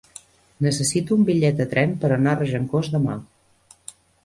[0.67, 3.21] Necessito un bitllet de tren per anar a Regencós demà.